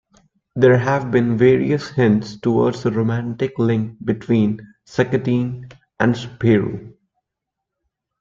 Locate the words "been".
1.11-1.37